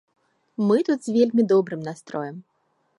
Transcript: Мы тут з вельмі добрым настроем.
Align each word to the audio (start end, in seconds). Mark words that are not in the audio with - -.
Мы 0.69 0.77
тут 0.87 0.99
з 1.09 1.15
вельмі 1.19 1.47
добрым 1.55 1.81
настроем. 1.91 2.45